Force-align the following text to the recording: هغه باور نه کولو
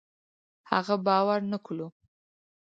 هغه 0.71 0.95
باور 1.05 1.39
نه 1.51 1.57
کولو 1.65 1.87